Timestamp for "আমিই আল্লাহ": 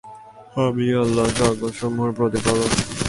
0.63-1.27